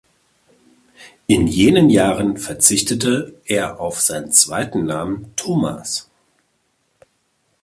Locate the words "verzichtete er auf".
2.37-4.01